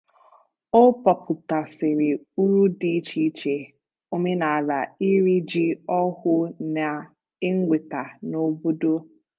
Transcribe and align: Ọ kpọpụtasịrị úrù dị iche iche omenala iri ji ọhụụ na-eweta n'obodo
Ọ 0.81 0.83
kpọpụtasịrị 1.01 2.09
úrù 2.41 2.61
dị 2.79 2.89
iche 2.99 3.19
iche 3.29 3.55
omenala 4.13 4.79
iri 5.09 5.35
ji 5.49 5.65
ọhụụ 5.99 6.33
na-eweta 6.73 8.01
n'obodo 8.29 8.93